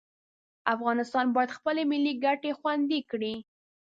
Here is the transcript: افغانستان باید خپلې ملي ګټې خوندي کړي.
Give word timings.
افغانستان 0.75 1.25
باید 1.35 1.55
خپلې 1.57 1.83
ملي 1.91 2.13
ګټې 2.25 2.51
خوندي 2.59 2.99
کړي. 3.11 3.33